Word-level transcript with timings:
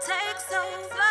takes 0.00 0.52
over. 0.52 1.07